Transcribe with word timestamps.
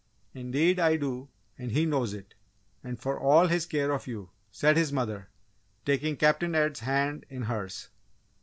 "Indeed 0.33 0.79
I 0.79 0.95
do, 0.95 1.29
and 1.59 1.69
he 1.73 1.85
knows 1.85 2.11
it! 2.15 2.33
And 2.83 2.99
for 2.99 3.19
all 3.19 3.45
his 3.45 3.67
care 3.67 3.91
of 3.91 4.07
you," 4.07 4.31
said 4.49 4.75
his 4.75 4.91
mother, 4.91 5.29
taking 5.85 6.17
Captain 6.17 6.55
Ed's 6.55 6.79
hand 6.79 7.23
in 7.29 7.43
hers. 7.43 7.89